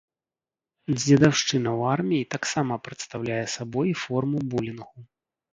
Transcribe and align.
Дзедаўшчына 0.97 1.69
ў 1.79 1.91
арміі 1.97 2.29
таксама 2.33 2.73
прадстаўляе 2.87 3.41
сабой 3.57 3.97
форму 4.07 4.37
булінгу. 4.55 5.07